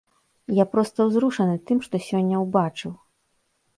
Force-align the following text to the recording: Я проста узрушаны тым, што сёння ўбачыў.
Я 0.59 0.63
проста 0.71 1.05
узрушаны 1.09 1.55
тым, 1.67 1.77
што 1.89 1.95
сёння 2.09 2.43
ўбачыў. 2.45 2.91